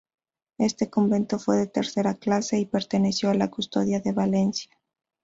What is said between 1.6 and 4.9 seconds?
tercera clase y perteneció a la Custodia de Valencia.